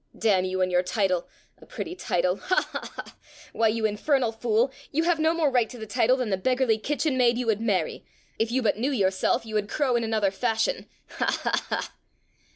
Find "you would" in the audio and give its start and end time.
7.37-7.61, 9.45-9.69